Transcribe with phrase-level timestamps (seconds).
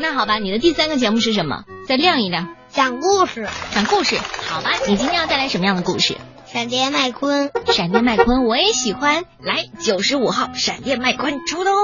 [0.00, 1.64] 那好吧，你的第三个节目是什么？
[1.86, 2.54] 再亮一亮。
[2.68, 4.70] 讲故事，讲故事，好吧。
[4.86, 6.16] 你今天要带来什么样的故事？
[6.46, 9.24] 闪电麦昆，闪电麦昆，我也喜欢。
[9.40, 11.74] 来，九十五号闪电麦昆出动。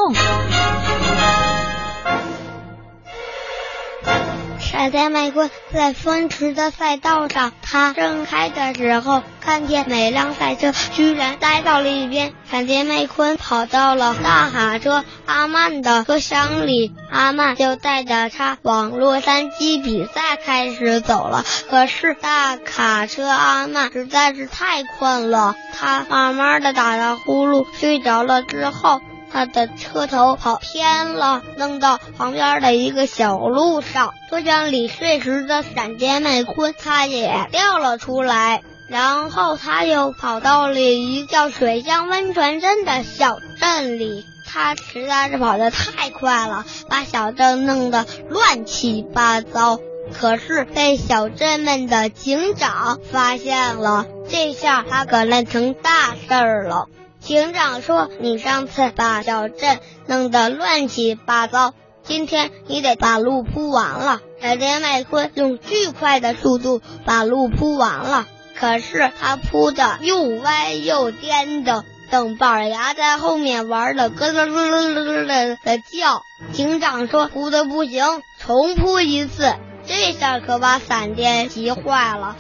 [4.84, 12.34] 闪电麦昆在风驰的赛道上，他正开的时候，看见每辆赛车居然呆到了一边。
[12.50, 21.46] 闪电麦昆跑到了大卡车阿曼的车厢里，阿曼就带着他往洛杉矶比赛开始走了。
[21.70, 29.00] 可是大卡车阿曼实在是太困了，他慢慢的打着呼噜睡着了之后。
[29.34, 34.14] 他的车头跑偏了，弄到旁边的一个小路上。
[34.30, 38.62] 车厢里碎石的闪电麦昆，他也掉了出来。
[38.88, 44.24] 然后他又跑到了一叫水乡温泉镇的小镇里。
[44.46, 49.80] 他实在是跑得太快了，把小镇弄得乱七八糟。
[50.12, 56.86] 可是被小镇们的警长发现了，这下他可烂成大事儿了。
[57.24, 61.72] 警长说：“你上次把小镇弄得乱七八糟，
[62.02, 76.22] 今天你得把路铺完了。”闪电麦昆用巨快的速度把路铺完了，可是他铺的又歪又颠的，等板牙在后面玩的咯咯咯咯咯的的叫。
[76.52, 78.04] 警长说：“铺的不行，
[78.38, 79.54] 重铺一次。”
[79.88, 82.36] 这下可把闪电急坏了，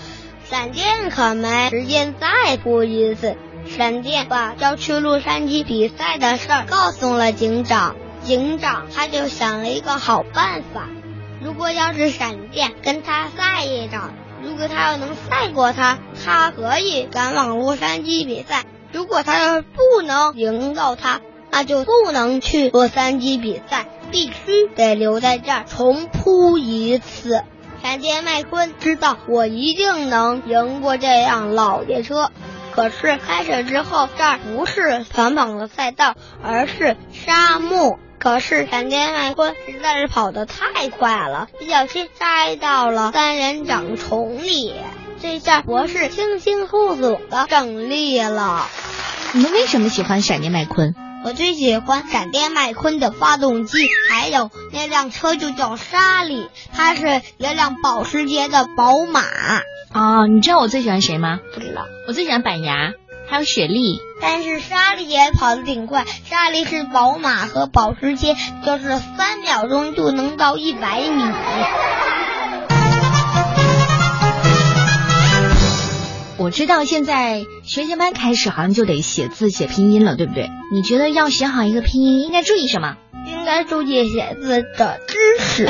[0.50, 3.34] 闪电可没时间再铺一次。
[3.66, 10.88] 闪电把要去洛杉矶比赛的事儿告诉了警长，警长他就想了一个好办法。
[11.42, 21.20] 如果要是闪电跟他赛一场，如果他要能赛过他，他可以赶往洛杉矶比赛；如果他要是不能赢到他，
[21.50, 27.42] 那就不能去洛杉矶比赛，必须得留在这儿重铺一次。
[27.82, 32.30] 闪电麦昆知道，我一定能赢过这辆老爷车。
[32.74, 37.98] 可是开始之后，这儿不是短跑的赛道，而是沙漠。
[38.18, 44.74] 可是闪电麦昆实在是跑得太快了，不小心栽到了三人掌丛里。
[45.20, 48.66] 这下博士轻轻后左的胜利了。
[49.32, 50.94] 你们为什么喜欢闪电麦昆？
[51.24, 59.22] 我最喜欢闪电麦昆的发动机，还有那辆车就叫沙利，它是一辆保时捷的宝马。
[59.94, 61.38] 哦，你知道我最喜欢谁吗？
[61.54, 62.92] 不知道，我最喜欢板牙，
[63.28, 64.00] 还有雪莉。
[64.20, 68.34] 但是莎莉也跑得挺快，莎莉是宝马和保时捷，
[68.66, 71.22] 就是三秒钟就能到一百米。
[76.38, 80.50] 我知道现在学前班开始好像就得写字写拼音了，对不对？
[80.72, 82.96] 你觉得要写好一个拼音应该注意什么？
[83.28, 85.68] 应该注意写字的姿势。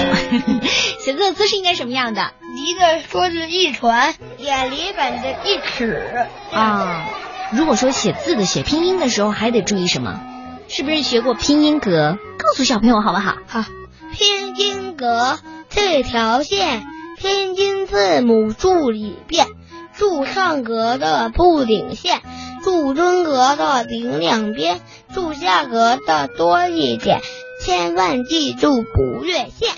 [0.98, 2.32] 写字的姿势应该什么样的？
[2.54, 6.26] 离着桌子一传，远离本子一尺。
[6.52, 7.06] 啊，
[7.52, 10.20] 如果说写字的写拼音的时候还得注意什么？
[10.68, 12.16] 是不是学过拼音格？
[12.38, 13.36] 告诉小朋友好不好？
[13.46, 13.64] 好，
[14.12, 15.38] 拼音格
[15.68, 16.84] 这条线，
[17.18, 19.46] 拼音字母注里变，
[19.92, 22.22] 注上格的不顶线。
[22.62, 24.80] 注中格的顶两边，
[25.12, 27.20] 注下格的多一点，
[27.62, 29.68] 千万记住不越线。